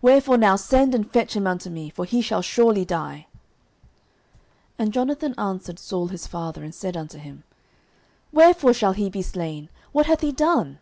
[0.00, 3.26] Wherefore now send and fetch him unto me, for he shall surely die.
[4.78, 7.42] 09:020:032 And Jonathan answered Saul his father, and said unto him,
[8.30, 9.68] Wherefore shall he be slain?
[9.90, 10.78] what hath he done?